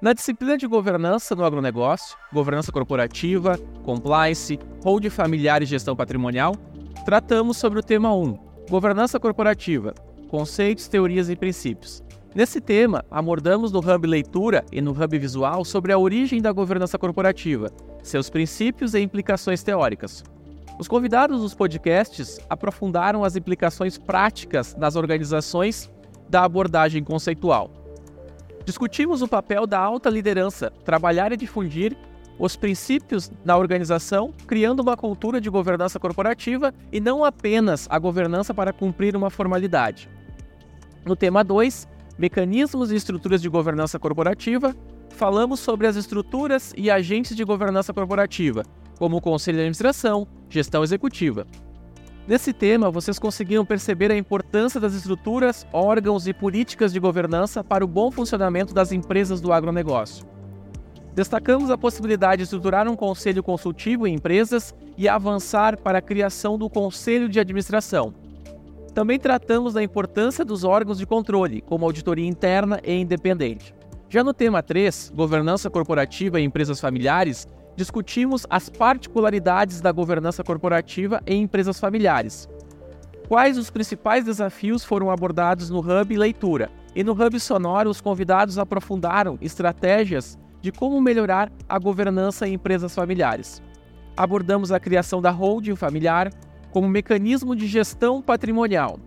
[0.00, 6.54] Na disciplina de governança no agronegócio, governança corporativa, compliance, hold familiar e gestão patrimonial,
[7.06, 8.38] tratamos sobre o tema 1,
[8.68, 9.94] governança corporativa,
[10.28, 12.02] conceitos, teorias e princípios.
[12.34, 16.98] Nesse tema, abordamos no Hub Leitura e no Hub Visual sobre a origem da governança
[16.98, 17.72] corporativa,
[18.02, 20.22] seus princípios e implicações teóricas.
[20.78, 25.90] Os convidados dos podcasts aprofundaram as implicações práticas nas organizações
[26.28, 27.85] da abordagem conceitual.
[28.66, 31.96] Discutimos o papel da alta liderança, trabalhar e difundir
[32.36, 38.52] os princípios na organização, criando uma cultura de governança corporativa e não apenas a governança
[38.52, 40.10] para cumprir uma formalidade.
[41.04, 41.86] No tema 2,
[42.18, 44.74] mecanismos e estruturas de governança corporativa,
[45.10, 48.64] falamos sobre as estruturas e agentes de governança corporativa,
[48.98, 51.46] como o conselho de administração, gestão executiva.
[52.26, 57.84] Nesse tema, vocês conseguiram perceber a importância das estruturas, órgãos e políticas de governança para
[57.84, 60.26] o bom funcionamento das empresas do agronegócio.
[61.14, 66.58] Destacamos a possibilidade de estruturar um conselho consultivo em empresas e avançar para a criação
[66.58, 68.12] do conselho de administração,
[68.96, 73.74] também tratamos da importância dos órgãos de controle, como auditoria interna e independente.
[74.08, 77.46] Já no tema 3, Governança Corporativa e Empresas Familiares,
[77.76, 82.48] discutimos as particularidades da governança corporativa em empresas familiares.
[83.28, 86.70] Quais os principais desafios foram abordados no Hub Leitura?
[86.94, 92.94] E no Hub Sonoro, os convidados aprofundaram estratégias de como melhorar a governança em empresas
[92.94, 93.62] familiares.
[94.16, 96.32] Abordamos a criação da holding familiar,
[96.70, 98.98] como mecanismo de gestão patrimonial.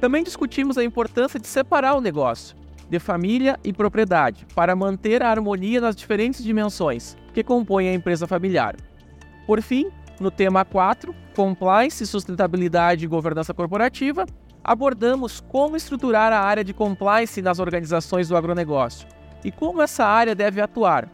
[0.00, 2.59] Também discutimos a importância de separar o negócio
[2.90, 8.26] de família e propriedade para manter a harmonia nas diferentes dimensões que compõem a empresa
[8.26, 8.74] familiar.
[9.46, 9.88] Por fim,
[10.20, 14.26] no tema 4, Compliance, Sustentabilidade e Governança Corporativa,
[14.62, 19.08] abordamos como estruturar a área de compliance nas organizações do agronegócio
[19.44, 21.08] e como essa área deve atuar.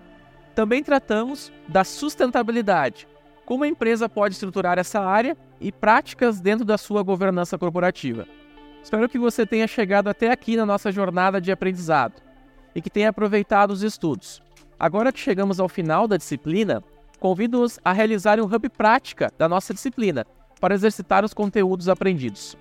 [0.54, 3.06] Também tratamos da sustentabilidade,
[3.44, 8.26] como a empresa pode estruturar essa área e práticas dentro da sua governança corporativa.
[8.86, 12.22] Espero que você tenha chegado até aqui na nossa jornada de aprendizado
[12.72, 14.40] e que tenha aproveitado os estudos.
[14.78, 16.80] Agora que chegamos ao final da disciplina,
[17.18, 20.24] convido-os a realizar um hub prática da nossa disciplina
[20.60, 22.56] para exercitar os conteúdos aprendidos.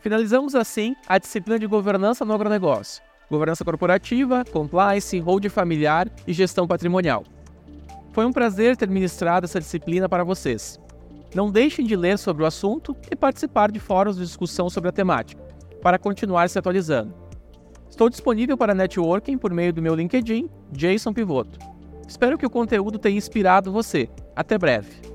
[0.00, 6.66] Finalizamos assim a disciplina de governança no agronegócio, governança corporativa, compliance, hold familiar e gestão
[6.66, 7.24] patrimonial.
[8.12, 10.80] Foi um prazer ter ministrado essa disciplina para vocês.
[11.34, 14.92] Não deixem de ler sobre o assunto e participar de fóruns de discussão sobre a
[14.92, 15.42] temática,
[15.82, 17.12] para continuar se atualizando.
[17.90, 21.58] Estou disponível para networking por meio do meu LinkedIn, Jason Pivoto.
[22.06, 24.08] Espero que o conteúdo tenha inspirado você.
[24.36, 25.14] Até breve.